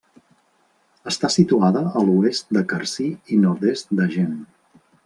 [1.11, 4.35] Està situada a l'oest de Carcí i nord-est d'Agen.